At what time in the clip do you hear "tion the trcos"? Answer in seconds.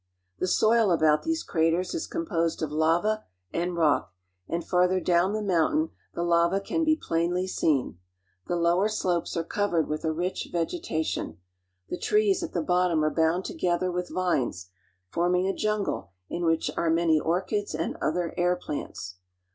11.03-12.41